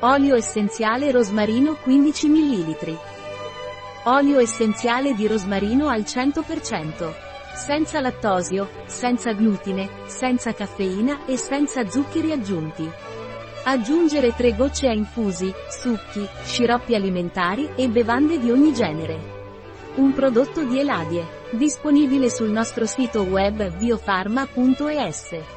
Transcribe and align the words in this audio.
Olio 0.00 0.34
essenziale 0.34 1.10
rosmarino 1.10 1.76
15 1.82 2.28
ml. 2.28 2.98
Olio 4.04 4.38
essenziale 4.40 5.14
di 5.14 5.26
rosmarino 5.26 5.88
al 5.88 6.02
100%. 6.02 7.14
Senza 7.54 8.00
lattosio, 8.00 8.68
senza 8.84 9.32
glutine, 9.32 9.88
senza 10.04 10.52
caffeina 10.52 11.24
e 11.24 11.38
senza 11.38 11.88
zuccheri 11.88 12.30
aggiunti. 12.30 12.86
Aggiungere 13.64 14.34
3 14.34 14.54
gocce 14.54 14.86
a 14.86 14.92
infusi, 14.92 15.50
succhi, 15.70 16.28
sciroppi 16.44 16.94
alimentari 16.94 17.70
e 17.74 17.88
bevande 17.88 18.38
di 18.38 18.50
ogni 18.50 18.74
genere. 18.74 19.18
Un 19.94 20.12
prodotto 20.12 20.62
di 20.62 20.78
Eladie. 20.78 21.26
Disponibile 21.52 22.28
sul 22.28 22.50
nostro 22.50 22.84
sito 22.84 23.22
web 23.22 23.74
biofarma.es. 23.78 25.55